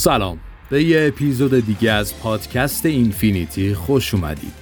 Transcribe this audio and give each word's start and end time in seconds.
سلام. 0.00 0.38
به 0.70 0.84
یه 0.84 1.06
اپیزود 1.08 1.66
دیگه 1.66 1.90
از 1.92 2.18
پادکست 2.18 2.86
اینفینیتی 2.86 3.74
خوش 3.74 4.14
اومدید. 4.14 4.52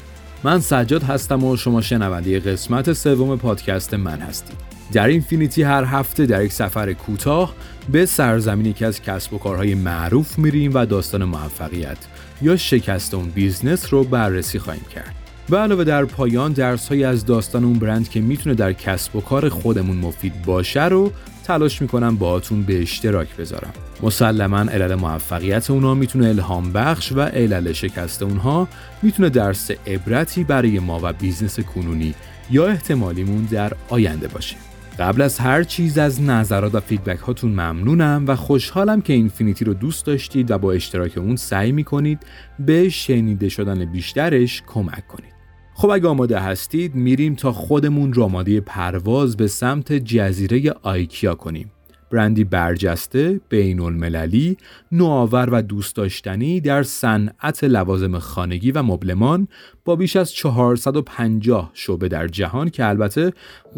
من 0.45 0.61
سجاد 0.61 1.03
هستم 1.03 1.45
و 1.45 1.57
شما 1.57 1.81
شنونده 1.81 2.41
قسمت 2.41 2.93
سوم 2.93 3.37
پادکست 3.37 3.95
من 3.95 4.19
هستید. 4.19 4.57
در 4.93 5.07
اینفینیتی 5.07 5.63
هر 5.63 5.85
هفته 5.85 6.27
در 6.27 6.45
یک 6.45 6.53
سفر 6.53 6.93
کوتاه 6.93 7.55
به 7.93 8.07
سرزمین 8.07 8.73
یکی 8.73 8.87
از 8.87 9.03
کسب 9.03 9.35
و 9.35 9.39
کارهای 9.39 9.75
معروف 9.75 10.39
میریم 10.39 10.71
و 10.75 10.87
داستان 10.87 11.25
موفقیت 11.25 11.99
یا 12.43 12.57
شکست 12.57 13.15
اون 13.15 13.31
business 13.31 13.93
رو 13.93 14.05
بررسی 14.05 14.59
خواهیم 14.59 14.85
کرد. 14.95 15.15
و 15.51 15.57
علاوه 15.57 15.85
در 15.85 16.05
پایان 16.05 16.53
درس 16.53 16.93
از 16.93 17.27
داستان 17.27 17.65
اون 17.65 17.79
برند 17.79 18.09
که 18.09 18.21
می‌تونه 18.21 18.55
در 18.55 18.73
کسب 18.73 19.17
و 19.17 19.21
کار 19.21 19.49
خودمون 19.49 19.97
مفید 19.97 20.43
باشه 20.43 20.85
رو 20.85 21.13
تلاش 21.49 21.83
می‌کنم 21.83 22.17
باهاتون 22.17 22.63
به 22.63 22.83
اشتراک 22.83 23.37
بذارم. 23.37 23.73
مسلما 24.03 24.59
علل 24.59 24.95
موفقیت 24.95 25.71
اونها 25.71 25.95
می‌تونه 25.95 26.29
الهام 26.29 26.73
بخش 26.73 27.13
و 27.13 27.21
علل 27.21 27.73
شکست 27.73 28.23
اونها 28.23 28.69
می‌تونه 29.03 29.29
درس 29.29 29.71
عبرتی 29.87 30.45
برای 30.45 30.79
ما 30.79 31.01
و 31.03 31.13
business 31.13 31.61
کنونی 31.61 32.15
یا 32.51 32.67
احتمالیمون 32.67 33.45
در 33.45 33.73
آینده 33.89 34.29
باشه. 34.29 34.57
قبل 34.99 35.23
از 35.23 35.39
هر 35.39 35.63
چیز 35.63 35.99
از 35.99 36.23
نظرات 36.23 36.75
و 36.75 36.81
feedback 36.81 37.19
هاتون 37.19 37.51
ممنونم 37.51 38.25
و 38.27 38.37
خوشحالم 38.37 39.01
که 39.01 39.13
اینفینیتی 39.13 39.65
رو 39.65 39.75
دوست 39.75 40.07
داشتید 40.07 40.51
و 40.51 40.59
با 40.59 40.73
اشتراک 40.73 41.19
اون 41.19 41.37
سعی 41.37 41.73
می‌کنید 41.73 42.23
به 42.59 42.89
شنیده 42.89 43.49
شدن 43.49 43.85
بیشترش 43.85 44.63
کمک 44.67 45.07
کنید. 45.09 45.38
خب 45.81 45.91
اگه 45.91 46.09
آماده 46.09 46.39
هستید 46.39 46.95
میریم 46.95 47.35
تا 47.35 47.53
خودمون 47.53 48.13
رو 48.13 48.23
آماده 48.23 48.61
پرواز 48.61 49.37
به 49.37 49.47
سمت 49.47 49.93
جزیره 49.93 50.75
آیکیا 50.83 51.35
کنیم 51.35 51.73
برندی 52.11 52.45
برجسته، 52.45 53.41
بین 53.49 53.81
المللی، 53.81 54.57
نوآور 54.93 55.49
و 55.53 55.63
دوست 55.63 55.97
داشتنی 55.97 56.61
در 56.61 56.83
صنعت 56.83 57.65
لوازم 57.65 58.19
خانگی 58.19 58.73
و 58.73 58.83
مبلمان 58.83 59.49
با 59.85 59.97
بیش 59.97 60.17
از 60.17 60.33
450 60.33 61.71
شعبه 61.75 62.09
در 62.09 62.29
جهان 62.29 62.71
که 62.71 62.87
البته 62.87 63.33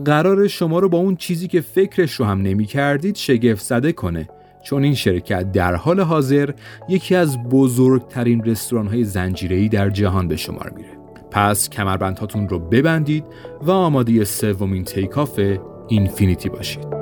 قرار 0.04 0.48
شما 0.48 0.78
رو 0.78 0.88
با 0.88 0.98
اون 0.98 1.16
چیزی 1.16 1.48
که 1.48 1.60
فکرش 1.60 2.12
رو 2.12 2.26
هم 2.26 2.42
نمی 2.42 2.66
کردید 2.66 3.16
شگفت 3.16 3.64
زده 3.64 3.92
کنه 3.92 4.28
چون 4.64 4.84
این 4.84 4.94
شرکت 4.94 5.52
در 5.52 5.74
حال 5.74 6.00
حاضر 6.00 6.50
یکی 6.88 7.14
از 7.14 7.38
بزرگترین 7.42 8.44
رستوران 8.44 8.86
های 8.86 9.68
در 9.68 9.90
جهان 9.90 10.28
به 10.28 10.36
شمار 10.36 10.72
میره. 10.76 10.99
پس 11.30 11.68
کمربندهاتون 11.68 12.48
رو 12.48 12.58
ببندید 12.58 13.24
و 13.62 13.70
آماده 13.70 14.24
سومین 14.24 14.84
تیکاف 14.84 15.40
اینفینیتی 15.88 16.48
باشید. 16.48 16.99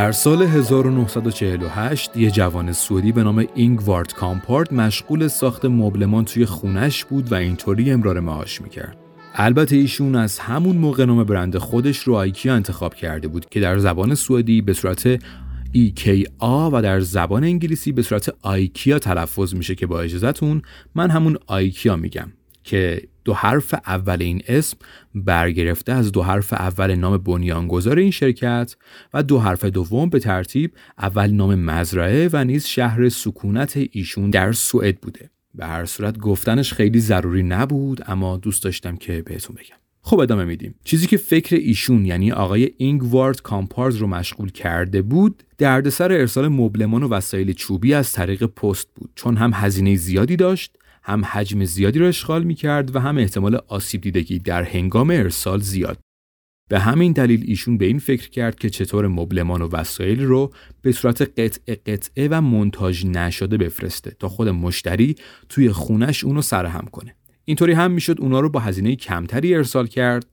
در 0.00 0.12
سال 0.12 0.42
1948 0.42 2.16
یه 2.16 2.30
جوان 2.30 2.72
سعودی 2.72 3.12
به 3.12 3.22
نام 3.22 3.46
اینگوارد 3.54 4.14
کامپارت 4.14 4.72
مشغول 4.72 5.28
ساخت 5.28 5.64
مبلمان 5.64 6.24
توی 6.24 6.44
خونش 6.44 7.04
بود 7.04 7.32
و 7.32 7.34
اینطوری 7.34 7.90
امرار 7.90 8.20
معاش 8.20 8.60
می‌کرد. 8.60 8.96
البته 9.34 9.76
ایشون 9.76 10.14
از 10.14 10.38
همون 10.38 10.76
موقع 10.76 11.04
نام 11.04 11.24
برند 11.24 11.58
خودش 11.58 11.98
رو 11.98 12.14
آیکیا 12.14 12.54
انتخاب 12.54 12.94
کرده 12.94 13.28
بود 13.28 13.48
که 13.48 13.60
در 13.60 13.78
زبان 13.78 14.14
سوئدی 14.14 14.62
به 14.62 14.72
صورت 14.72 15.16
EKA 15.74 16.42
و 16.42 16.82
در 16.82 17.00
زبان 17.00 17.44
انگلیسی 17.44 17.92
به 17.92 18.02
صورت 18.02 18.34
آیکیا 18.42 18.98
تلفظ 18.98 19.54
میشه 19.54 19.74
که 19.74 19.86
با 19.86 20.00
اجازهتون 20.00 20.62
من 20.94 21.10
همون 21.10 21.36
آیکیا 21.46 21.96
میگم 21.96 22.32
که 22.64 23.02
دو 23.24 23.34
حرف 23.34 23.74
اول 23.86 24.22
این 24.22 24.42
اسم 24.48 24.76
برگرفته 25.14 25.92
از 25.92 26.12
دو 26.12 26.22
حرف 26.22 26.52
اول 26.52 26.94
نام 26.94 27.18
بنیانگذار 27.18 27.98
این 27.98 28.10
شرکت 28.10 28.76
و 29.14 29.22
دو 29.22 29.38
حرف 29.38 29.64
دوم 29.64 30.08
به 30.08 30.18
ترتیب 30.18 30.72
اول 30.98 31.30
نام 31.30 31.54
مزرعه 31.54 32.28
و 32.32 32.44
نیز 32.44 32.66
شهر 32.66 33.08
سکونت 33.08 33.78
ایشون 33.92 34.30
در 34.30 34.52
سوئد 34.52 35.00
بوده. 35.00 35.30
به 35.54 35.66
هر 35.66 35.84
صورت 35.84 36.18
گفتنش 36.18 36.72
خیلی 36.72 37.00
ضروری 37.00 37.42
نبود 37.42 38.02
اما 38.06 38.36
دوست 38.36 38.64
داشتم 38.64 38.96
که 38.96 39.22
بهتون 39.22 39.56
بگم. 39.56 39.76
خب 40.02 40.20
ادامه 40.20 40.44
میدیم. 40.44 40.74
چیزی 40.84 41.06
که 41.06 41.16
فکر 41.16 41.56
ایشون 41.56 42.06
یعنی 42.06 42.32
آقای 42.32 42.70
اینگوارد 42.76 43.42
کامپارز 43.42 43.96
رو 43.96 44.06
مشغول 44.06 44.50
کرده 44.50 45.02
بود 45.02 45.42
دردسر 45.58 46.12
ارسال 46.12 46.48
مبلمان 46.48 47.02
و 47.02 47.08
وسایل 47.08 47.52
چوبی 47.52 47.94
از 47.94 48.12
طریق 48.12 48.44
پست 48.44 48.88
بود 48.94 49.10
چون 49.14 49.36
هم 49.36 49.50
هزینه 49.54 49.96
زیادی 49.96 50.36
داشت 50.36 50.78
هم 51.02 51.24
حجم 51.24 51.64
زیادی 51.64 51.98
را 51.98 52.08
اشغال 52.08 52.42
می 52.42 52.54
کرد 52.54 52.96
و 52.96 52.98
هم 52.98 53.18
احتمال 53.18 53.60
آسیب 53.68 54.00
دیدگی 54.00 54.38
در 54.38 54.62
هنگام 54.62 55.10
ارسال 55.10 55.60
زیاد. 55.60 55.98
به 56.68 56.80
همین 56.80 57.12
دلیل 57.12 57.44
ایشون 57.46 57.78
به 57.78 57.84
این 57.84 57.98
فکر 57.98 58.30
کرد 58.30 58.58
که 58.58 58.70
چطور 58.70 59.08
مبلمان 59.08 59.62
و 59.62 59.68
وسایل 59.72 60.22
رو 60.22 60.52
به 60.82 60.92
صورت 60.92 61.22
قطعه 61.22 61.74
قطعه 61.74 62.28
و 62.30 62.40
منتاج 62.40 63.06
نشده 63.06 63.56
بفرسته 63.56 64.16
تا 64.18 64.28
خود 64.28 64.48
مشتری 64.48 65.16
توی 65.48 65.72
خونش 65.72 66.24
اونو 66.24 66.42
سرهم 66.42 66.84
کنه. 66.92 67.14
اینطوری 67.44 67.72
هم 67.72 67.90
می‌شد 67.90 68.16
اونا 68.20 68.40
رو 68.40 68.50
با 68.50 68.60
هزینه 68.60 68.96
کمتری 68.96 69.54
ارسال 69.54 69.86
کرد 69.86 70.26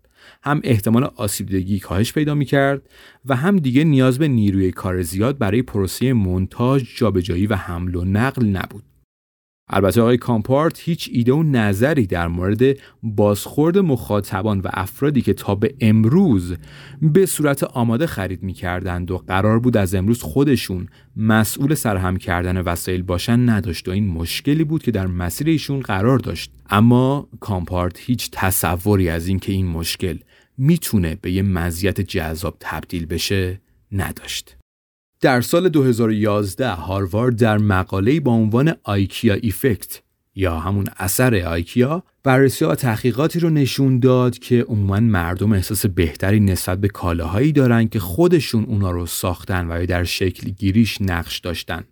هم 0.43 0.61
احتمال 0.63 1.03
آسیب 1.03 1.47
دیدگی 1.47 1.79
کاهش 1.79 2.13
پیدا 2.13 2.35
می 2.35 2.45
کرد 2.45 2.89
و 3.25 3.35
هم 3.35 3.57
دیگه 3.57 3.83
نیاز 3.83 4.19
به 4.19 4.27
نیروی 4.27 4.71
کار 4.71 5.01
زیاد 5.01 5.37
برای 5.37 5.61
پروسه 5.61 6.13
منتاج، 6.13 6.83
جابجایی 6.95 7.47
و 7.47 7.55
حمل 7.55 7.95
و 7.95 8.05
نقل 8.05 8.45
نبود. 8.45 8.83
البته 9.69 10.01
آقای 10.01 10.17
کامپارت 10.17 10.79
هیچ 10.79 11.09
ایده 11.13 11.33
و 11.33 11.43
نظری 11.43 12.07
در 12.07 12.27
مورد 12.27 12.61
بازخورد 13.03 13.77
مخاطبان 13.77 14.59
و 14.59 14.67
افرادی 14.73 15.21
که 15.21 15.33
تا 15.33 15.55
به 15.55 15.75
امروز 15.81 16.55
به 17.01 17.25
صورت 17.25 17.63
آماده 17.63 18.07
خرید 18.07 18.43
می 18.43 18.53
کردند 18.53 19.11
و 19.11 19.17
قرار 19.17 19.59
بود 19.59 19.77
از 19.77 19.95
امروز 19.95 20.21
خودشون 20.21 20.87
مسئول 21.15 21.73
سرهم 21.73 22.17
کردن 22.17 22.61
وسایل 22.61 23.01
باشن 23.01 23.49
نداشت 23.49 23.87
و 23.87 23.91
این 23.91 24.07
مشکلی 24.07 24.63
بود 24.63 24.83
که 24.83 24.91
در 24.91 25.07
مسیر 25.07 25.47
ایشون 25.47 25.79
قرار 25.79 26.19
داشت. 26.19 26.51
اما 26.69 27.27
کامپارت 27.39 27.99
هیچ 27.99 28.29
تصوری 28.31 29.09
از 29.09 29.27
اینکه 29.27 29.51
این 29.51 29.67
مشکل 29.67 30.17
می‌تونه 30.57 31.17
به 31.21 31.31
یه 31.31 31.41
مزیت 31.41 32.01
جذاب 32.01 32.57
تبدیل 32.59 33.05
بشه 33.05 33.61
نداشت. 33.91 34.57
در 35.21 35.41
سال 35.41 35.69
2011 35.69 36.69
هاروارد 36.69 37.35
در 37.35 37.57
مقاله‌ای 37.57 38.19
با 38.19 38.31
عنوان 38.31 38.73
آیکیا 38.83 39.33
ایفکت 39.33 40.01
یا 40.35 40.59
همون 40.59 40.85
اثر 40.97 41.35
آیکیا 41.35 42.03
بررسی 42.23 42.65
و 42.65 42.75
تحقیقاتی 42.75 43.39
رو 43.39 43.49
نشون 43.49 43.99
داد 43.99 44.39
که 44.39 44.65
عموما 44.67 44.99
مردم 44.99 45.53
احساس 45.53 45.85
بهتری 45.85 46.39
نسبت 46.39 46.81
به 46.81 46.87
کالاهایی 46.87 47.51
دارن 47.51 47.87
که 47.87 47.99
خودشون 47.99 48.63
اونا 48.63 48.91
رو 48.91 49.05
ساختن 49.05 49.71
و 49.71 49.79
یا 49.79 49.85
در 49.85 50.03
شکل 50.03 50.49
گیریش 50.49 51.01
نقش 51.01 51.39
داشتن 51.39 51.83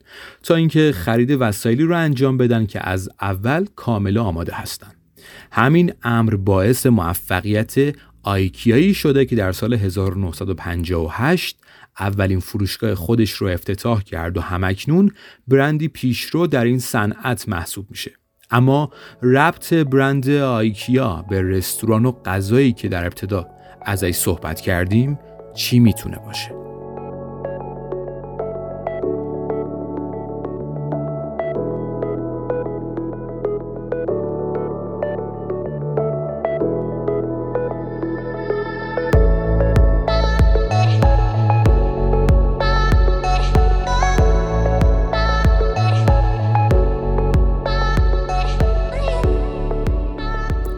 تا 0.43 0.55
اینکه 0.55 0.91
خرید 0.95 1.37
وسایلی 1.39 1.83
رو 1.83 1.97
انجام 1.97 2.37
بدن 2.37 2.65
که 2.65 2.89
از 2.89 3.09
اول 3.21 3.65
کاملا 3.75 4.23
آماده 4.23 4.53
هستن. 4.53 4.91
همین 5.51 5.93
امر 6.03 6.35
باعث 6.35 6.85
موفقیت 6.85 7.95
آیکیایی 8.25 8.93
شده 8.93 9.25
که 9.25 9.35
در 9.35 9.51
سال 9.51 9.73
1958 9.73 11.57
اولین 11.99 12.39
فروشگاه 12.39 12.95
خودش 12.95 13.31
رو 13.31 13.47
افتتاح 13.47 14.03
کرد 14.03 14.37
و 14.37 14.41
همکنون 14.41 15.11
برندی 15.47 15.87
پیشرو 15.87 16.47
در 16.47 16.63
این 16.63 16.79
صنعت 16.79 17.49
محسوب 17.49 17.85
میشه. 17.89 18.11
اما 18.51 18.89
ربط 19.21 19.73
برند 19.73 20.29
آیکیا 20.29 21.25
به 21.29 21.41
رستوران 21.41 22.05
و 22.05 22.11
غذایی 22.11 22.73
که 22.73 22.87
در 22.87 23.05
ابتدا 23.05 23.47
ازش 23.81 24.15
صحبت 24.15 24.61
کردیم 24.61 25.19
چی 25.55 25.79
می‌تونه 25.79 26.17
باشه؟ 26.25 26.64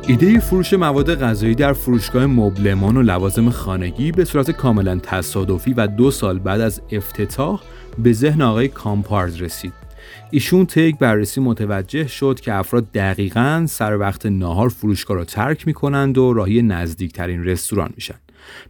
ایده 0.10 0.40
فروش 0.40 0.74
مواد 0.74 1.16
غذایی 1.16 1.56
در 1.56 1.74
فروشگاه 1.74 2.26
مبلمان 2.26 2.98
و 2.98 3.02
لوازم 3.02 3.50
خانگی 3.50 4.12
به 4.12 4.26
صورت 4.26 4.52
کاملا 4.52 4.96
تصادفی 4.96 5.74
و 5.74 5.88
دو 5.88 6.12
سال 6.12 6.40
بعد 6.40 6.62
از 6.62 6.82
افتتاح 6.92 7.62
به 7.98 8.14
ذهن 8.14 8.42
آقای 8.42 8.68
کامپارد 8.68 9.42
رسید. 9.42 9.74
ایشون 10.32 10.66
طی 10.66 10.92
بررسی 10.92 11.42
متوجه 11.42 12.08
شد 12.08 12.40
که 12.40 12.54
افراد 12.54 12.92
دقیقا 12.92 13.66
سر 13.70 13.98
وقت 13.98 14.26
ناهار 14.26 14.70
فروشگاه 14.70 15.18
را 15.18 15.26
ترک 15.26 15.68
می 15.68 15.74
کنند 15.74 16.18
و 16.18 16.34
راهی 16.34 16.62
نزدیکترین 16.62 17.44
رستوران 17.44 17.90
میشن. 17.96 18.16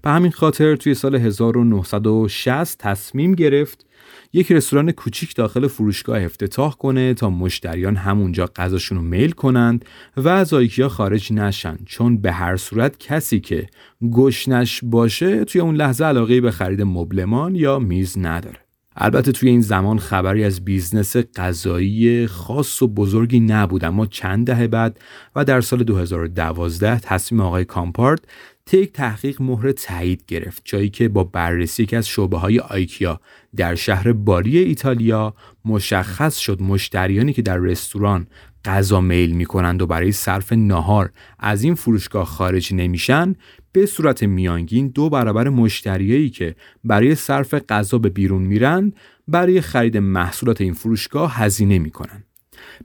به 0.02 0.10
همین 0.10 0.32
خاطر 0.32 0.76
توی 0.76 0.94
سال 0.94 1.16
1960 1.16 2.78
تصمیم 2.78 3.36
گرفت 3.36 3.86
یک 4.34 4.52
رستوران 4.52 4.92
کوچیک 4.92 5.36
داخل 5.36 5.68
فروشگاه 5.68 6.24
افتتاح 6.24 6.76
کنه 6.76 7.14
تا 7.14 7.30
مشتریان 7.30 7.96
همونجا 7.96 8.46
غذاشون 8.56 8.98
رو 8.98 9.04
میل 9.04 9.32
کنند 9.32 9.86
و 10.18 10.28
از 10.30 10.54
آیکیا 10.54 10.90
خارج 10.90 11.34
نشن. 11.34 11.78
چون 11.86 12.18
به 12.18 12.32
هر 12.32 12.56
صورت 12.56 13.00
کسی 13.00 13.40
که 13.40 13.68
گشنش 14.12 14.80
باشه 14.84 15.46
توی 15.46 15.62
اون 15.62 15.76
لحظه 15.76 16.06
علاقه 16.06 16.42
به 16.42 16.52
خرید 16.52 16.82
مبلمان 16.82 17.56
یا 17.56 17.80
میز 17.80 18.18
نداره. 18.18 18.67
البته 19.00 19.32
توی 19.32 19.50
این 19.50 19.62
زمان 19.62 20.00
خبری 20.00 20.44
از 20.44 20.66
business 20.66 21.16
غذایی 21.18 22.28
خاص 22.28 22.82
و 22.82 22.88
بزرگی 22.88 23.40
نبود 23.40 23.86
اما 23.86 24.06
چند 24.06 24.48
دهه 24.48 24.68
بعد 24.68 25.00
و 25.36 25.46
در 25.46 25.62
سال 25.62 25.84
2012 25.84 27.00
تصمیم 27.00 27.42
آقای 27.42 27.66
کامپراد 27.66 28.28
تک 28.66 28.92
تحقیق 28.94 29.42
مهر 29.42 29.72
تایید 29.72 30.24
گرفت 30.28 30.62
جایی 30.66 30.90
که 30.90 31.10
با 31.10 31.24
بررسی 31.24 31.84
یکی 31.84 31.96
از 31.96 32.08
شعبه 32.08 32.38
های 32.38 32.60
آیکیا 32.60 33.22
در 33.56 33.76
شهر 33.76 34.12
باری 34.12 34.58
ایتالیا 34.58 35.34
مشخص 35.66 36.38
شد 36.38 36.62
مشتریانی 36.62 37.34
که 37.34 37.42
در 37.42 37.58
رستوران 37.58 38.28
غذا 38.66 39.02
میل 39.02 39.32
می 39.32 39.46
کنند 39.46 39.82
و 39.82 39.88
برای 39.88 40.12
صرف 40.12 40.54
ناهار 40.54 41.12
از 41.40 41.64
این 41.64 41.76
فروشگاه 41.76 42.26
خارج 42.26 42.74
نمیشن 42.74 43.36
به 43.72 43.86
صورت 43.86 44.24
میانگین 44.24 44.88
دو 44.88 45.10
برابر 45.10 45.50
مشتریایی 45.50 46.30
که 46.30 46.56
برای 46.84 47.16
صرف 47.16 47.54
غذا 47.54 47.98
به 47.98 48.10
بیرون 48.10 48.42
میرن 48.42 48.94
برای 49.28 49.62
خرید 49.62 49.98
محصولات 49.98 50.62
این 50.62 50.74
فروشگاه 50.74 51.36
هزینه 51.36 51.80
می‌کنن. 51.80 52.24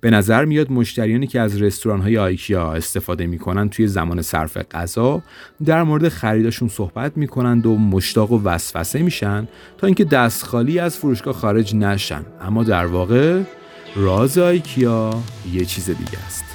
به 0.00 0.10
نظر 0.10 0.44
میاد 0.44 0.72
مشتریانی 0.72 1.26
که 1.26 1.40
از 1.40 1.62
رستوران 1.62 2.00
های 2.00 2.18
آیکیا 2.18 2.72
استفاده 2.72 3.26
می‌کنن 3.26 3.68
توی 3.68 3.86
زمان 3.86 4.22
صرف 4.22 4.56
غذا 4.56 5.22
در 5.64 5.82
مورد 5.82 6.08
خریدشون 6.08 6.68
صحبت 6.68 7.16
می‌کنند 7.16 7.66
و 7.66 7.76
مشتاق 7.76 8.32
و 8.32 8.42
وسوسه 8.44 9.02
میشن 9.02 9.48
تا 9.78 9.86
اینکه 9.86 10.04
دست 10.04 10.42
خالی 10.42 10.78
از 10.78 10.98
فروشگاه 10.98 11.34
خارج 11.34 11.74
نشن. 11.74 12.24
اما 12.40 12.64
در 12.64 12.86
واقع 12.86 13.42
راز 13.96 14.38
آیکیا 14.38 15.22
یه 15.52 15.64
چیز 15.64 15.90
دیگه 15.90 16.18
است. 16.26 16.51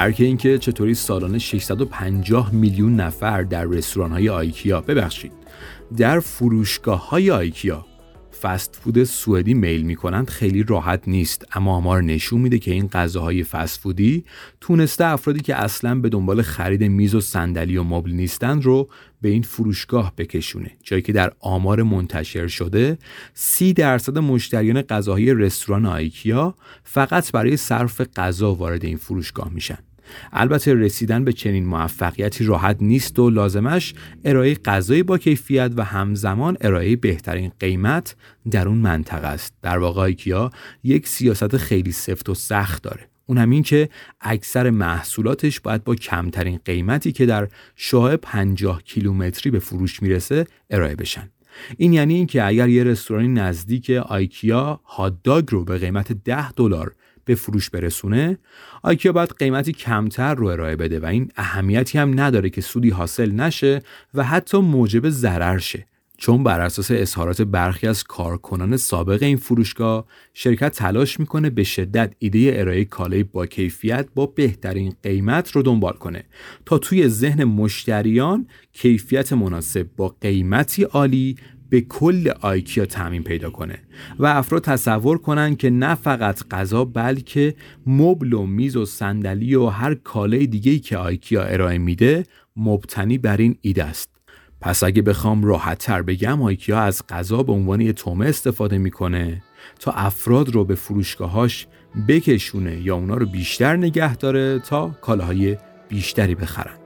درک 0.00 0.20
اینکه 0.20 0.58
چطوری 0.58 0.94
سالانه 0.94 1.38
650 1.38 2.54
میلیون 2.54 2.96
نفر 2.96 3.42
در 3.42 3.64
رستوران 3.64 4.12
های 4.12 4.28
آیکیا 4.28 4.80
ببخشید 4.80 5.32
در 5.96 6.20
فروشگاه 6.20 7.08
های 7.08 7.30
آیکیا 7.30 7.86
فست 8.42 8.78
فود 8.82 9.04
سوئدی 9.04 9.54
میل 9.54 9.82
می‌کنند 9.82 10.28
خیلی 10.28 10.62
راحت 10.62 11.02
نیست. 11.06 11.46
اما 11.52 11.76
آمار 11.76 12.02
نشون 12.02 12.40
میده 12.40 12.58
که 12.58 12.70
این 12.70 12.86
غذاهای 12.86 13.44
فست 13.44 13.80
فودی 13.80 14.24
تونسته 14.60 15.04
افرادی 15.04 15.40
که 15.40 15.56
اصلا 15.56 15.94
به 15.94 16.08
دنبال 16.08 16.42
خرید 16.42 16.84
میز 16.84 17.14
و 17.14 17.20
صندلی 17.20 17.76
و 17.76 17.82
مبل 17.82 18.10
نیستند 18.10 18.64
رو 18.64 18.88
به 19.20 19.28
این 19.28 19.42
فروشگاه 19.42 20.12
بکشونه. 20.18 20.70
جایی 20.82 21.02
که 21.02 21.12
در 21.12 21.32
آمار 21.40 21.82
منتشر 21.82 22.46
شده 22.46 22.98
سی 23.34 23.72
درصد 23.72 24.18
مشتریان 24.18 24.82
غذاهای 24.82 25.34
رستوران 25.34 25.86
آیکیا 25.86 26.54
فقط 26.84 27.32
برای 27.32 27.56
صرف 27.56 28.00
غذا 28.16 28.54
وارد 28.54 28.84
این 28.84 28.96
فروشگاه 28.96 29.48
میشن. 29.52 29.78
البته 30.32 30.74
رسیدن 30.74 31.24
به 31.24 31.32
چنین 31.32 31.66
موفقیتی 31.66 32.44
راحت 32.44 32.76
نیست 32.80 33.18
و 33.18 33.30
لازمش 33.30 33.94
ارائه 34.24 34.54
غذای 34.54 35.02
با 35.02 35.18
کیفیت 35.18 35.72
و 35.76 35.84
همزمان 35.84 36.56
ارائه 36.60 36.96
بهترین 36.96 37.52
قیمت 37.60 38.16
در 38.50 38.68
اون 38.68 38.78
منطقه 38.78 39.26
است. 39.26 39.54
در 39.62 39.78
واقع 39.78 40.02
ایکیا 40.02 40.50
یک 40.84 41.08
سیاست 41.08 41.56
خیلی 41.56 41.92
سفت 41.92 42.28
و 42.28 42.34
سخت 42.34 42.82
داره. 42.82 43.10
اون 43.26 43.38
همین 43.38 43.62
که 43.62 43.88
اکثر 44.20 44.70
محصولاتش 44.70 45.60
باید 45.60 45.84
با 45.84 45.94
کمترین 45.94 46.60
قیمتی 46.64 47.12
که 47.12 47.26
در 47.26 47.48
شاه 47.76 48.16
50 48.16 48.82
کیلومتری 48.82 49.50
به 49.50 49.58
فروش 49.58 50.02
می‌رسه 50.02 50.46
ارائه 50.70 50.96
بشن. 50.96 51.30
این 51.76 51.92
یعنی 51.92 52.14
اینکه 52.14 52.44
اگر 52.44 52.68
یه 52.68 52.84
رستورانی 52.84 53.28
نزدیک 53.28 53.90
آیکیا 53.90 54.80
هات 54.84 55.14
رو 55.26 55.64
به 55.64 55.78
قیمت 55.78 56.12
10 56.12 56.52
دلار 56.52 56.94
به 57.30 57.36
فروش 57.36 57.70
برسونه 57.70 58.38
آیکیا 58.82 59.12
باید 59.12 59.34
قیمتی 59.38 59.72
کمتر 59.72 60.34
رو 60.34 60.46
ارائه 60.46 60.76
بده 60.76 61.00
و 61.00 61.06
این 61.06 61.30
اهمیتی 61.36 61.98
هم 61.98 62.20
نداره 62.20 62.50
که 62.50 62.60
سودی 62.60 62.90
حاصل 62.90 63.30
نشه 63.30 63.82
و 64.14 64.24
حتی 64.24 64.58
موجب 64.58 65.08
ضرر 65.08 65.58
شه. 65.58 65.86
چون 66.18 66.42
بر 66.42 66.60
اساس 66.60 66.90
اظهارات 66.90 67.42
برخی 67.42 67.86
از 67.86 68.04
کارکنان 68.04 68.76
سابق 68.76 69.22
این 69.22 69.36
فروشگاه 69.36 70.06
شرکت 70.34 70.72
تلاش 70.72 71.20
می‌کنه 71.20 71.50
به 71.50 71.64
شدت 71.64 72.14
ایده 72.18 72.52
ارائه 72.54 72.84
کالای 72.84 73.22
با 73.22 73.46
کیفیت 73.46 74.08
با 74.14 74.26
بهترین 74.26 74.92
قیمت 75.02 75.50
رو 75.50 75.62
دنبال 75.62 75.92
کنه 75.92 76.24
تا 76.66 76.78
توی 76.78 77.08
ذهن 77.08 77.44
مشتریان 77.44 78.46
کیفیت 78.72 79.32
مناسب 79.32 79.86
با 79.96 80.16
قیمتی 80.20 80.82
عالی 80.82 81.36
به 81.70 81.80
کل 81.80 82.30
آیکیا 82.40 82.86
تعمین 82.86 83.22
پیدا 83.22 83.50
کنه 83.50 83.78
و 84.18 84.26
افراد 84.26 84.64
تصور 84.64 85.18
کنند 85.18 85.56
که 85.56 85.70
نه 85.70 85.94
فقط 85.94 86.48
غذا 86.50 86.84
بلکه 86.84 87.54
مبل 87.86 88.32
و 88.32 88.46
میز 88.46 88.76
و 88.76 88.84
صندلی 88.84 89.54
و 89.54 89.66
هر 89.66 89.94
کالای 89.94 90.46
دیگه‌ای 90.46 90.78
که 90.78 90.96
آیکیا 90.96 91.42
ارائه 91.42 91.78
میده 91.78 92.24
مبتنی 92.56 93.18
بر 93.18 93.36
این 93.36 93.56
ایده 93.60 93.84
است. 93.84 94.10
پس 94.60 94.82
اگه 94.82 95.02
بخوام 95.02 95.44
راحت 95.44 95.78
تر 95.78 96.02
بگم 96.02 96.42
آیکیا 96.42 96.80
از 96.80 97.02
غذا 97.08 97.42
به 97.42 97.52
عنوان 97.52 97.80
یه 97.80 97.92
تومه 97.92 98.26
استفاده 98.26 98.78
می‌کنه 98.78 99.42
تا 99.80 99.92
افراد 99.92 100.48
رو 100.48 100.64
به 100.64 100.74
فروشگاهاش 100.74 101.66
بکشونه 102.08 102.80
یا 102.80 102.96
اونا 102.96 103.14
رو 103.14 103.26
بیشتر 103.26 103.76
نگه 103.76 104.16
داره 104.16 104.58
تا 104.58 104.88
کالاهای 104.88 105.56
بیشتری 105.88 106.34
بخرن. 106.34 106.76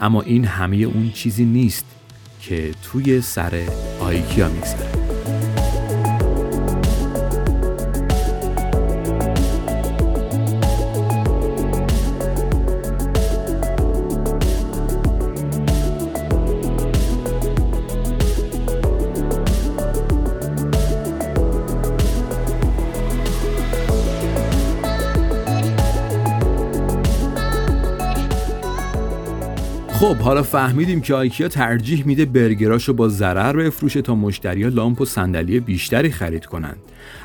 اما 0.00 0.22
این 0.22 0.44
همه 0.44 0.76
اون 0.76 1.10
چیزی 1.10 1.44
نیست 1.44 1.99
که 2.42 2.74
توی 2.82 3.20
سر 3.20 3.62
آیکیا 4.00 4.48
میگذره. 4.48 4.99
خب 30.00 30.16
حالا 30.16 30.42
فهمیدیم 30.42 31.00
که 31.00 31.14
آیکیا 31.14 31.48
ترجیح 31.48 32.06
میده 32.06 32.24
برگراشو 32.24 32.92
با 32.92 33.08
ضرر 33.08 33.56
بفروشه 33.56 34.02
تا 34.02 34.14
مشتریا 34.14 34.68
لامپ 34.68 35.00
و 35.00 35.04
صندلی 35.04 35.60
بیشتری 35.60 36.10
خرید 36.10 36.46
کنند. 36.46 36.76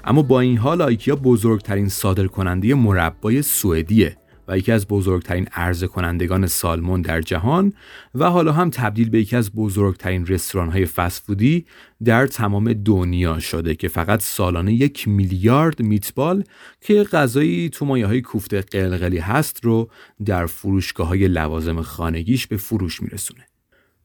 اما 0.03 0.22
با 0.22 0.39
این 0.39 0.58
حال 0.58 0.82
آیکیا 0.82 1.15
بزرگترین 1.15 1.89
صادر 1.89 2.27
کننده 2.27 2.75
مربای 2.75 3.41
سوئدیه. 3.41 4.17
و 4.47 4.57
یکی 4.57 4.71
از 4.71 4.87
بزرگترین 4.87 5.47
عرضه 5.53 5.87
کنندگان 5.87 6.47
سالمون 6.47 7.01
در 7.01 7.21
جهان 7.21 7.73
و 8.15 8.29
حالا 8.29 8.51
هم 8.51 8.69
تبدیل 8.69 9.09
به 9.09 9.19
یکی 9.19 9.35
از 9.35 9.51
بزرگترین 9.51 10.27
رستوران 10.27 10.69
های 10.69 10.85
فسفودی 10.85 11.65
در 12.03 12.27
تمام 12.27 12.73
دنیا 12.73 13.39
شده 13.39 13.75
که 13.75 13.87
فقط 13.87 14.21
سالانه 14.21 14.73
یک 14.73 15.07
میلیارد 15.07 15.81
میتبال 15.81 16.43
که 16.81 17.03
غذایی 17.03 17.69
تو 17.69 17.85
مایه 17.85 18.07
های 18.07 18.21
کوفته 18.21 18.61
قلقلی 18.61 19.17
هست 19.17 19.65
رو 19.65 19.89
در 20.25 20.45
فروشگاه 20.45 21.07
های 21.07 21.27
لوازم 21.27 21.81
خانگیش 21.81 22.47
به 22.47 22.57
فروش 22.57 23.01
میرسونه. 23.01 23.54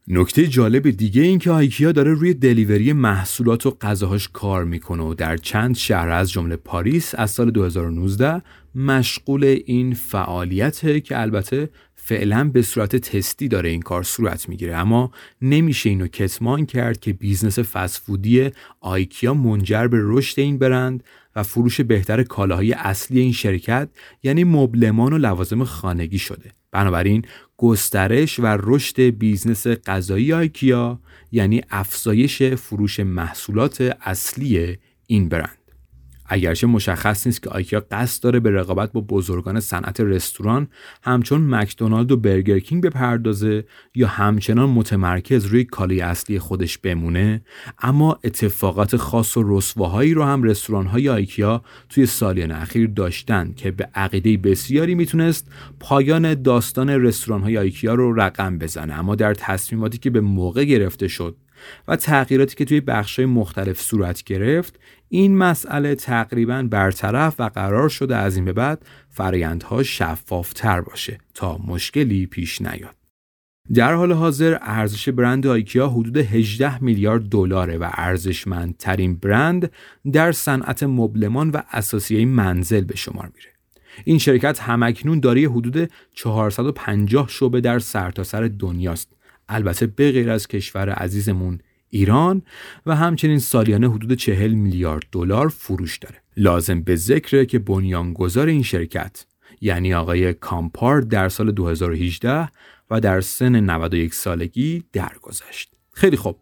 نکته 0.09 0.47
جالب 0.47 0.91
دیگه 0.91 1.23
این 1.23 1.39
که 1.39 1.51
آیکیا 1.51 1.93
داره 1.93 2.13
روی 2.15 2.35
delivery 2.35 2.93
محصولات 2.93 3.67
و 3.67 3.71
غذاهاش 3.71 4.29
کار 4.29 4.65
می‌کنه 4.65 5.03
و 5.03 5.15
در 5.15 5.37
چند 5.37 5.77
شهر 5.77 6.09
از 6.09 6.31
جمله 6.31 6.57
پاریس 6.57 7.15
از 7.15 7.31
سال 7.31 7.51
2019 7.51 8.43
مشغول 8.75 9.45
این 9.45 9.95
فعالیته 9.95 11.01
که 11.01 11.21
البته 11.21 11.71
فعلا 11.95 12.45
به 12.45 12.63
صورت 12.63 12.97
تستی 12.97 13.49
داره 13.49 13.69
این 13.69 13.83
کار 13.83 14.03
صورت 14.03 14.49
می‌گیره. 14.49 14.77
اما 14.77 15.11
نمیشه 15.43 15.91
اینو 15.91 16.07
کتمان 16.07 16.67
کرد 16.67 17.01
که 17.01 17.13
business 17.13 17.59
فست‌فودی 17.59 18.51
آیکیا 18.81 19.35
منجر 19.35 19.87
به 19.87 19.99
رشد 20.01 20.41
این 20.41 20.59
برند 20.59 21.05
و 21.37 21.43
فروش 21.43 21.81
بهتر 21.81 22.23
کالاهای 22.23 22.73
اصلی 22.73 23.21
این 23.21 23.33
شرکت 23.33 23.89
یعنی 24.23 24.45
مبلمان 24.45 25.13
و 25.13 25.19
لوازم 25.19 25.65
خانگی 25.65 26.19
شده. 26.19 26.51
بنابراین 26.73 27.25
گسترش 27.63 28.41
و 28.41 28.47
رشد 28.47 29.01
business 29.01 29.67
غذایی 29.67 30.33
آیکیا 30.33 31.01
یعنی 31.33 31.63
افزایش 31.71 32.43
فروش 32.43 33.01
محصولات 33.01 33.81
اصلی 34.01 34.79
این 35.07 35.29
برند. 35.29 35.60
اگرچه 36.31 36.67
مشخص 36.67 37.27
نیست 37.27 37.43
که 37.43 37.51
آیکیا 37.51 37.87
قصد 37.91 38.23
داره 38.23 38.41
به 38.41 38.51
رقابت 38.51 38.93
با 38.93 39.01
بزرگان 39.01 39.61
صنعت 39.61 40.01
رستوران 40.01 40.69
همچون 41.03 41.55
مکدونالد 41.55 42.13
و 42.13 42.17
برگرکینگ 42.17 42.83
بپردازه 42.83 43.65
یا 43.95 44.09
همچنان 44.09 44.71
متمرکز 44.71 45.45
روی 45.47 45.65
کالای 45.65 46.01
اصلی 46.01 46.39
خودش 46.39 46.79
بمونه 46.79 47.43
اما 47.83 48.19
اتفاقات 48.25 48.97
خاص 48.97 49.37
و 49.37 49.59
رسواهایی 49.59 50.15
رو 50.15 50.25
هم 50.25 50.43
رستوران 50.43 50.87
های 50.87 51.09
آیکیا 51.09 51.63
توی 51.89 52.07
سالیان 52.07 52.51
اخیر 52.51 52.87
داشتن 52.89 53.53
که 53.57 53.71
به 53.71 53.89
عقیده 53.95 54.37
بسیاری 54.37 54.95
می‌تونست 54.95 55.49
پایان 55.81 56.43
داستان 56.43 56.91
رستوران 56.91 57.43
های 57.43 57.59
آیکیا 57.59 57.95
رو 57.95 58.13
رقم 58.13 58.59
بزنه 58.59 58.95
اما 58.95 59.15
در 59.15 59.35
تصمیماتی 59.35 59.99
که 59.99 60.11
به 60.11 60.21
موقع 60.21 60.65
گرفته 60.65 61.09
شد 61.09 61.37
و 61.89 61.97
تغییراتی 61.97 62.57
که 62.57 62.65
توی 62.65 62.81
بخش‌های 62.81 63.27
مختلف 63.27 63.81
صورت 63.81 64.25
گرفت 64.25 64.81
این 65.13 65.39
مسئله 65.39 65.95
تقریبا 65.95 66.69
برطرف 66.71 67.35
و 67.39 67.49
قرار 67.49 67.89
شده 67.89 68.17
از 68.17 68.37
این 68.37 68.45
به 68.45 68.53
بعد 68.53 68.87
فرایندها 69.09 69.83
شفافتر 69.83 70.81
باشه 70.81 71.19
تا 71.35 71.59
مشکلی 71.59 72.27
پیش 72.27 72.63
نیاد. 72.63 72.97
در 73.75 73.95
حال 73.95 74.13
حاضر 74.13 74.59
ارزش 74.61 75.09
برند 75.09 75.47
آیکیا 75.47 75.89
حدود 75.89 76.17
18 76.17 76.85
میلیارد 76.85 77.23
دلاره 77.23 77.79
و 77.79 77.91
ارزشمندترین 77.93 79.17
برند 79.17 79.73
در 80.13 80.33
صنعت 80.33 80.83
مبلمان 80.83 81.51
و 81.51 81.63
اساسیه 81.73 82.27
منزل 82.27 82.85
به 82.85 82.97
شمار 82.97 83.31
میره. 83.35 83.51
این 84.05 84.19
شرکت 84.19 84.61
همکنون 84.61 85.21
داری 85.21 85.45
حدود 85.45 85.91
450 86.15 87.29
شعبه 87.29 87.61
در 87.61 87.79
سرتاسر 87.79 88.49
سر 88.49 88.55
دنیاست. 88.59 89.13
البته 89.49 89.87
به 89.87 90.13
غیر 90.13 90.31
از 90.31 90.49
کشور 90.49 90.91
عزیزمون 90.91 91.61
ایران 91.91 92.43
و 92.87 92.97
همچنین 92.97 93.39
سالیانه 93.39 93.91
حدود 93.91 94.13
40 94.13 94.51
میلیارد 94.51 95.05
دلار 95.13 95.49
فروش 95.49 95.99
داره. 95.99 96.17
لازم 96.37 96.83
به 96.83 96.97
ذکره 96.97 97.47
که 97.47 97.59
بنیانگذار 97.59 98.47
این 98.47 98.63
شرکت 98.63 99.27
یعنی 99.61 99.95
آقای 99.95 100.33
کامپراد 100.33 101.09
در 101.09 101.29
سال 101.29 101.53
2018 101.53 102.49
و 102.91 103.01
در 103.01 103.21
سن 103.21 103.61
91 103.61 104.15
سالگی 104.15 104.85
درگذشت. 104.93 105.73
خیلی 105.93 106.17
خوب. 106.17 106.37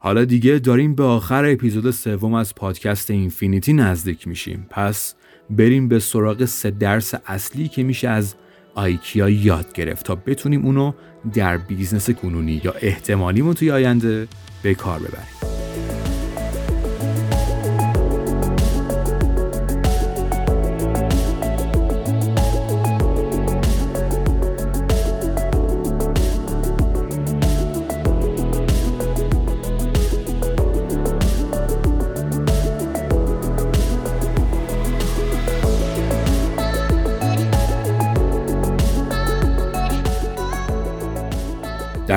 حالا 0.00 0.24
دیگه 0.24 0.58
داریم 0.58 0.94
به 0.94 1.02
آخر 1.02 1.44
اپیزود 1.44 1.90
سوم 1.90 2.34
از 2.34 2.54
پادکست 2.54 3.10
Infinity 3.10 3.72
نزدیک 3.72 4.28
میشیم. 4.28 4.66
پس 4.70 5.14
بریم 5.50 5.88
به 5.88 5.98
سراغ 5.98 6.44
سه 6.44 6.70
درس 6.70 7.14
اصلی 7.26 7.68
که 7.68 7.82
میشه 7.82 8.08
از 8.08 8.34
IKEA 8.80 9.28
یاد 9.28 9.72
گرفت 9.72 10.06
تا 10.06 10.14
بتونیم 10.14 10.64
اونو 10.64 10.92
در 11.34 11.56
business 11.56 12.10
کنونی 12.10 12.60
یا 12.64 12.72
احتمالیمون 12.72 13.54
توی 13.54 13.70
آینده 13.70 14.28
به 14.62 14.74
کار 14.74 14.98
ببریم. 14.98 15.59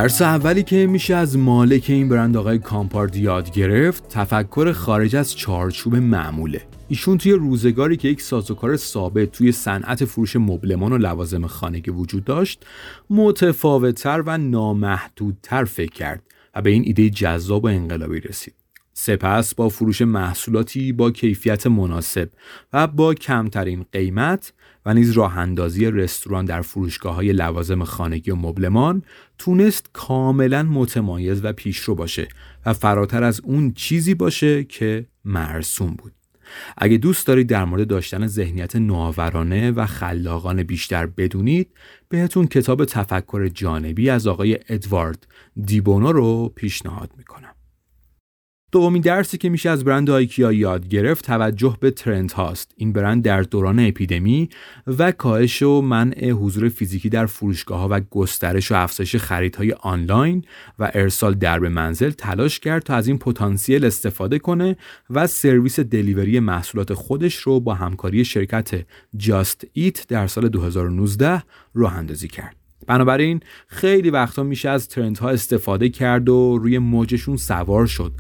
درس 0.03 0.22
اولی 0.22 0.63
که 0.63 0.88
میشه 0.88 1.15
از 1.15 1.38
مالک 1.38 1.86
این 1.88 2.10
برند 2.10 2.38
آقای 2.38 2.60
کامپارد 2.60 3.15
یاد 3.15 3.51
گرفت 3.51 4.10
تفکر 4.10 4.72
خارج 4.72 5.15
از 5.15 5.36
چارچوب 5.36 5.95
معموله. 5.95 6.62
ایشون 6.88 7.17
توی 7.17 7.31
روزگاری 7.31 7.98
که 7.98 8.07
یک 8.07 8.22
سازوکار 8.22 8.77
ثابت 8.77 9.31
توی 9.31 9.51
صنعت 9.51 10.05
فروش 10.05 10.36
مبلمان 10.36 10.93
و 10.93 10.98
لوازم 10.98 11.48
خانگی 11.48 11.91
وجود 11.91 12.24
داشت 12.24 12.65
متفاوتتر 13.10 14.24
و 14.25 14.38
نامحدودتر 14.38 15.63
فکر 15.63 15.91
کرد 15.91 16.24
و 16.55 16.62
به 16.62 16.69
این 16.69 16.83
ایده 16.86 17.10
جذاب 17.10 17.63
و 17.63 17.67
انقلابی 17.67 18.19
رسید. 18.19 18.53
سپس 18.93 19.55
با 19.55 19.69
فروش 19.69 20.01
محصولاتی 20.01 20.91
با 20.91 21.12
کیفیت 21.12 21.67
مناسب 21.67 22.29
و 22.74 22.88
با 22.88 23.13
کمترین 23.13 23.86
قیمت 23.91 24.53
و 24.85 24.93
نیز 24.93 25.11
راه 25.11 25.37
اندازی 25.37 25.85
رستوران 25.85 26.45
در 26.45 26.61
فروشگاه 26.61 27.15
های 27.15 27.33
لوازم 27.33 27.83
خانگی 27.83 28.31
و 28.31 28.35
مبلمان 28.35 29.03
تونست 29.37 29.89
کاملا 29.93 30.63
متمایز 30.63 31.45
و 31.45 31.53
پیشرو 31.53 31.95
باشه 31.95 32.27
و 32.65 32.73
فراتر 32.73 33.23
از 33.23 33.41
اون 33.43 33.71
چیزی 33.73 34.13
باشه 34.13 34.63
که 34.63 35.05
مرسوم 35.25 35.89
بود. 35.89 36.13
اگه 36.77 36.97
دوست 36.97 37.27
دارید 37.27 37.47
در 37.47 37.65
مورد 37.65 37.87
داشتن 37.87 38.27
ذهنیت 38.27 38.75
نوآورانه 38.75 39.71
و 39.71 39.85
خلاقانه 39.85 40.63
بیشتر 40.63 41.05
بدونید 41.05 41.69
بهتون 42.09 42.47
کتاب 42.47 42.85
تفکر 42.85 43.47
جانبی 43.47 44.09
از 44.09 44.27
آقای 44.27 44.59
ادوارد 44.69 45.27
دیبونو 45.65 46.11
رو 46.11 46.49
پیشنهاد 46.55 47.11
می‌کنم. 47.17 47.52
دومین 48.73 49.01
درسی 49.01 49.37
که 49.37 49.49
میشه 49.49 49.69
از 49.69 49.83
برند 49.83 50.09
آیکیا 50.09 50.51
یاد 50.51 50.87
گرفت 50.87 51.25
توجه 51.25 51.77
به 51.79 51.91
ترند 51.91 52.31
هاست. 52.31 52.71
این 52.77 52.93
برند 52.93 53.23
در 53.23 53.41
دوران 53.41 53.79
اپیدمی 53.79 54.49
و 54.87 55.11
کاهش 55.11 55.61
و 55.61 55.81
منع 55.81 56.29
حضور 56.29 56.69
فیزیکی 56.69 57.09
در 57.09 57.25
فروشگاه 57.25 57.79
ها 57.79 57.87
و 57.91 57.99
گسترش 57.99 58.71
و 58.71 58.75
افزایش 58.75 59.15
خریدهای 59.15 59.71
آنلاین 59.71 60.45
و 60.79 60.91
ارسال 60.93 61.33
در 61.33 61.59
به 61.59 61.69
منزل 61.69 62.09
تلاش 62.09 62.59
کرد 62.59 62.83
تا 62.83 62.95
از 62.95 63.07
این 63.07 63.17
پتانسیل 63.17 63.85
استفاده 63.85 64.39
کنه 64.39 64.77
و 65.09 65.27
سرویس 65.27 65.79
دلیوری 65.79 66.39
محصولات 66.39 66.93
خودش 66.93 67.35
رو 67.35 67.59
با 67.59 67.73
همکاری 67.73 68.25
شرکت 68.25 68.85
جاست 69.17 69.67
ایت 69.73 70.07
در 70.07 70.27
سال 70.27 70.49
2019 70.49 71.43
راه 71.73 71.97
اندازی 71.97 72.27
کرد. 72.27 72.62
بنابراین 72.87 73.39
خیلی 73.67 74.09
وقتا 74.09 74.43
میشه 74.43 74.69
از 74.69 74.87
ترند 74.87 75.17
ها 75.17 75.29
استفاده 75.29 75.89
کرد 75.89 76.29
و 76.29 76.57
روی 76.57 76.79
موجشون 76.79 77.37
سوار 77.37 77.87
شد 77.87 78.13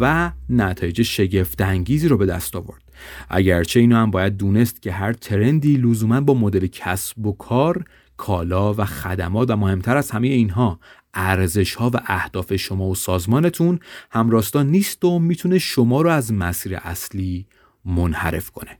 و 0.00 0.32
نتایج 0.50 1.02
شگفت 1.02 1.60
انگیزی 1.60 2.08
رو 2.08 2.16
به 2.16 2.26
دست 2.26 2.56
آورد. 2.56 2.82
اگرچه 3.28 3.80
اینو 3.80 3.96
هم 3.96 4.10
باید 4.10 4.36
دونست 4.36 4.82
که 4.82 4.92
هر 4.92 5.12
ترندی 5.12 5.76
لزوما 5.76 6.20
با 6.20 6.34
مدل 6.34 6.66
کسب 6.66 7.26
و 7.26 7.32
کار 7.32 7.84
کالا 8.16 8.74
و 8.74 8.84
خدمات 8.84 9.50
و 9.50 9.56
مهمتر 9.56 9.96
از 9.96 10.10
همه 10.10 10.28
اینها 10.28 10.80
ارزش 11.14 11.74
ها 11.74 11.90
و 11.94 12.00
اهداف 12.06 12.56
شما 12.56 12.88
و 12.88 12.94
سازمانتون 12.94 13.78
همراستا 14.10 14.62
نیست 14.62 15.04
و 15.04 15.18
می‌تونه 15.18 15.58
شما 15.58 16.02
رو 16.02 16.10
از 16.10 16.32
مسیر 16.32 16.76
اصلی 16.76 17.46
منحرف 17.84 18.50
کنه. 18.50 18.78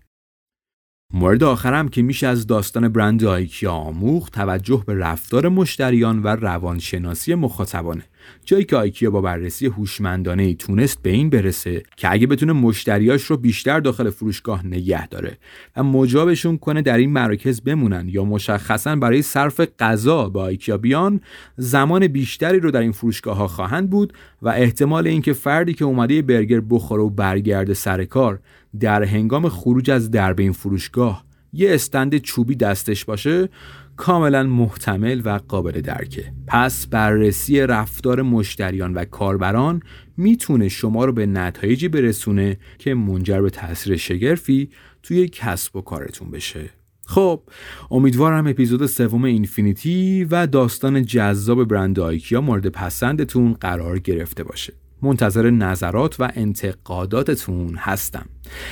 مورد 1.12 1.42
آخرم 1.42 1.88
که 1.88 2.02
میشه 2.02 2.26
از 2.26 2.46
داستان 2.46 2.88
برند 2.88 3.24
آیکیا 3.24 3.72
آموخت 3.72 4.32
توجه 4.32 4.84
به 4.86 4.94
رفتار 4.94 5.48
مشتریان 5.48 6.22
و 6.22 6.28
روانشناسی 6.28 7.34
مخاطبانه. 7.34 8.04
جایی 8.44 8.64
که 8.64 8.76
آیکیا 8.76 9.10
با 9.10 9.20
بررسی 9.20 9.66
هوشمندانه 9.66 10.42
ای 10.42 10.54
تونست 10.54 11.02
به 11.02 11.10
این 11.10 11.30
برسه 11.30 11.82
که 11.96 12.12
اگه 12.12 12.26
بتونه 12.26 12.52
مشتریاش 12.52 13.22
رو 13.22 13.36
بیشتر 13.36 13.80
داخل 13.80 14.10
فروشگاه 14.10 14.66
نگه 14.66 15.08
داره 15.08 15.38
و 15.76 15.82
مجابشون 15.82 16.58
کنه 16.58 16.82
در 16.82 16.96
این 16.96 17.12
مراکز 17.12 17.60
بمونن 17.60 18.08
یا 18.08 18.24
مشخصا 18.24 18.96
برای 18.96 19.22
صرف 19.22 19.60
غذا 19.78 20.28
به 20.28 20.40
آیکیا 20.40 20.76
بیان 20.76 21.20
زمان 21.56 22.06
بیشتری 22.06 22.60
رو 22.60 22.70
در 22.70 22.80
این 22.80 22.92
فروشگاه 22.92 23.36
ها 23.36 23.48
خواهند 23.48 23.90
بود 23.90 24.12
و 24.42 24.48
احتمال 24.48 25.06
اینکه 25.06 25.32
فردی 25.32 25.74
که 25.74 25.84
اومده 25.84 26.22
برگر 26.22 26.62
بخوره 26.70 27.02
و 27.02 27.10
برگرده 27.10 27.74
سر 27.74 28.04
کار 28.04 28.40
در 28.80 29.02
هنگام 29.02 29.48
خروج 29.48 29.90
از 29.90 30.10
درب 30.10 30.40
این 30.40 30.52
فروشگاه 30.52 31.27
یه 31.52 31.74
استند 31.74 32.16
چوبی 32.16 32.54
دستش 32.54 33.04
باشه 33.04 33.48
کاملا 33.96 34.42
محتمل 34.42 35.22
و 35.24 35.40
قابل 35.48 35.80
درکه. 35.80 36.32
پس 36.46 36.86
بررسی 36.86 37.60
رفتار 37.60 38.22
مشتریان 38.22 38.94
و 38.94 39.04
کاربران 39.04 39.82
می‌تونه 40.16 40.68
شما 40.68 41.04
رو 41.04 41.12
به 41.12 41.26
نتایجی 41.26 41.88
برسونه 41.88 42.56
که 42.78 42.94
منجر 42.94 43.40
به 43.40 43.50
تاثیر 43.50 43.96
شگرفی 43.96 44.70
توی 45.02 45.28
کسب 45.28 45.76
و 45.76 45.80
کارتون 45.80 46.30
بشه. 46.30 46.70
خب 47.06 47.42
امیدوارم 47.90 48.46
اپیزود 48.46 48.86
سوم 48.86 49.24
اینفینیتی 49.24 50.24
و 50.30 50.46
داستان 50.46 51.04
جذاب 51.04 51.64
برند 51.64 52.00
آیکیا 52.00 52.40
مورد 52.40 52.66
پسندتون 52.66 53.52
قرار 53.52 53.98
گرفته 53.98 54.44
باشه. 54.44 54.72
منتظر 55.02 55.50
نظرات 55.50 56.20
و 56.20 56.30
انتقاداتتون 56.34 57.74
هستم. 57.76 58.26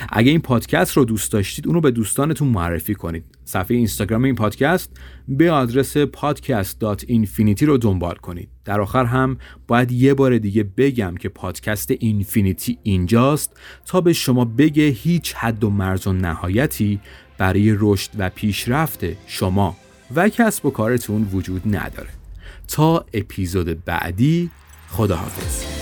اگه 0.08 0.30
این 0.30 0.40
پادکست 0.40 0.96
رو 0.96 1.04
دوست 1.04 1.32
داشتید 1.32 1.66
اونو 1.66 1.80
به 1.80 1.90
دوستانتون 1.90 2.48
معرفی 2.48 2.94
کنید. 2.94 3.24
صفحه 3.44 3.76
اینستاگرام 3.76 4.24
این 4.24 4.34
پادکست 4.34 4.96
به 5.28 5.50
آدرس 5.50 5.96
podcast.infinity 5.96 7.62
رو 7.62 7.78
دنبال 7.78 8.14
کنید. 8.14 8.48
در 8.64 8.80
آخر 8.80 9.04
هم 9.04 9.38
باید 9.66 9.92
یه 9.92 10.14
بار 10.14 10.38
دیگه 10.38 10.62
بگم 10.62 11.14
که 11.16 11.28
پادکست 11.28 11.90
اینفینیتی 11.90 12.78
اینجاست 12.82 13.60
تا 13.86 14.00
به 14.00 14.12
شما 14.12 14.44
بگه 14.44 14.84
هیچ 14.84 15.34
حد 15.34 15.64
و 15.64 15.70
مرز 15.70 16.06
و 16.06 16.12
نهایتی 16.12 17.00
برای 17.38 17.76
رشد 17.78 18.10
و 18.18 18.30
پیشرفت 18.30 19.04
شما 19.26 19.76
و 20.14 20.28
کسب 20.28 20.66
و 20.66 20.70
کارتون 20.70 21.28
وجود 21.32 21.76
نداره. 21.76 22.10
تا 22.68 23.04
اپیزود 23.14 23.84
بعدی 23.84 24.50
خداحافظ. 24.88 25.75